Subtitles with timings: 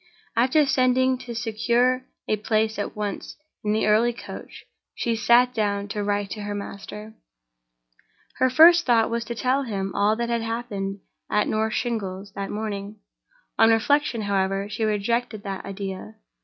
[0.35, 5.87] After sending to secure a place at once in the early coach, she sat down
[5.89, 7.13] to write to her master.
[8.37, 12.49] Her first thought was to tell him all that had happened at North Shingles that
[12.49, 12.95] morning.
[13.59, 16.15] On reflection, however, she rejected the idea.